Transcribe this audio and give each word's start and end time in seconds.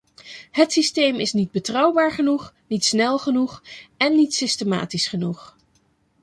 Het 0.51 0.71
systeem 0.71 1.15
is 1.19 1.33
niet 1.33 1.51
betrouwbaar 1.51 2.11
genoeg, 2.11 2.53
niet 2.67 2.85
snel 2.85 3.17
genoeg 3.19 3.63
en 3.97 4.15
niet 4.15 4.33
systematisch 4.33 5.07
genoeg. 5.07 5.57